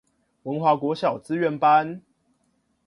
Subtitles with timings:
[0.41, 2.01] 文華國小資源班